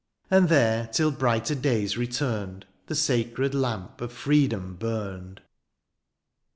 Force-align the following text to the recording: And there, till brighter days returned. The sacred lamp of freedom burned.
And 0.31 0.49
there, 0.49 0.87
till 0.91 1.11
brighter 1.11 1.53
days 1.53 1.95
returned. 1.95 2.65
The 2.87 2.95
sacred 2.95 3.53
lamp 3.53 4.01
of 4.01 4.11
freedom 4.11 4.73
burned. 4.75 5.41